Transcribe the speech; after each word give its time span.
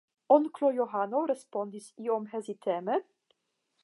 Onklo 0.35 0.69
Johano 0.77 1.21
respondis 1.31 1.89
iom 2.07 2.25
heziteme: 2.33 2.97